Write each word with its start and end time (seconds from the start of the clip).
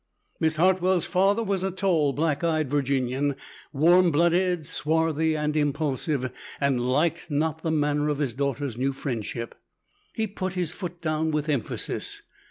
Miss 0.39 0.55
Hartwell's 0.55 1.05
father 1.05 1.43
was 1.43 1.61
a 1.61 1.69
tall 1.69 2.11
black 2.11 2.43
eyed 2.43 2.71
Virginian, 2.71 3.35
warm 3.71 4.09
blooded, 4.09 4.65
swarthy, 4.65 5.37
and 5.37 5.55
impulsive, 5.55 6.31
and 6.59 6.81
liked 6.91 7.29
not 7.29 7.61
the 7.61 7.69
manner 7.69 8.09
of 8.09 8.17
his 8.17 8.33
daughter's 8.33 8.75
new 8.79 8.93
friendship. 8.93 9.53
He 10.13 10.25
put 10.25 10.53
his 10.53 10.71
foot 10.71 11.01
down 11.01 11.29
with 11.29 11.49
emphasis. 11.49 12.23